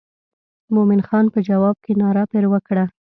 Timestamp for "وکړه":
2.53-2.85